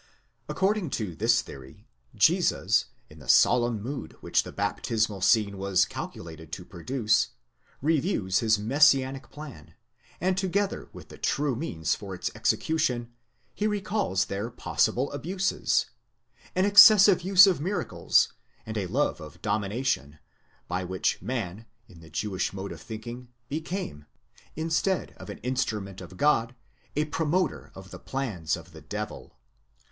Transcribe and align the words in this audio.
According 0.49 0.89
to 0.97 1.13
this 1.15 1.43
theory, 1.43 1.85
Jesus, 2.15 2.85
in 3.07 3.19
the 3.19 3.27
solemn 3.29 3.83
mood 3.83 4.13
which 4.19 4.41
the 4.41 4.51
baptismal 4.51 5.21
scene 5.21 5.59
was 5.59 5.85
calculated 5.85 6.51
to 6.53 6.65
produce, 6.65 7.27
reviews 7.83 8.39
his 8.39 8.57
messianic 8.57 9.29
plan, 9.29 9.75
and 10.19 10.39
together 10.39 10.89
with 10.91 11.09
the 11.09 11.19
true 11.19 11.55
means 11.55 11.93
for 11.93 12.15
its 12.15 12.31
execution, 12.33 13.11
he 13.53 13.67
recalls 13.67 14.25
their 14.25 14.49
possible 14.49 15.11
abuses; 15.11 15.85
an 16.55 16.65
excessive 16.65 17.21
use 17.21 17.45
of 17.45 17.61
miracles 17.61 18.33
and 18.65 18.79
a 18.79 18.87
love 18.87 19.21
of 19.21 19.39
domination, 19.43 20.17
by 20.67 20.83
which 20.83 21.21
man, 21.21 21.67
in 21.87 21.99
the 21.99 22.09
Jewish 22.09 22.53
mode 22.53 22.71
of 22.71 22.81
thinking, 22.81 23.27
became, 23.49 24.07
instead 24.55 25.11
of 25.17 25.29
an 25.29 25.37
instru 25.41 25.79
ment 25.79 26.01
of 26.01 26.17
God, 26.17 26.55
a 26.95 27.05
promoter 27.05 27.71
of 27.75 27.91
the 27.91 27.99
plans 27.99 28.57
of 28.57 28.71
the 28.71 28.81
devil. 28.81 29.37